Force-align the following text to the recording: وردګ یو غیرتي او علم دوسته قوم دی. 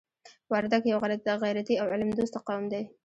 وردګ 0.51 0.81
یو 0.91 0.99
غیرتي 1.43 1.75
او 1.81 1.87
علم 1.93 2.09
دوسته 2.13 2.39
قوم 2.47 2.63
دی. 2.71 2.81